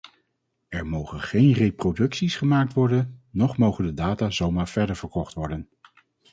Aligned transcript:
Er 0.69 0.87
mogen 0.87 1.21
geen 1.21 1.53
reproducties 1.53 2.35
gemaakt 2.35 2.73
worden, 2.73 3.21
nog 3.31 3.57
mogen 3.57 3.85
de 3.85 3.93
data 3.93 4.29
zomaar 4.29 4.67
verder 4.69 4.95
verkocht 4.95 5.33
worden. 5.33 5.69